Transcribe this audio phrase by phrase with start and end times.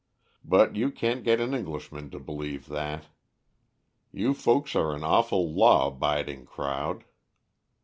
[0.43, 3.05] But you can't get an Englishman to believe that.
[4.11, 7.03] You folks are an awful law abiding crowd.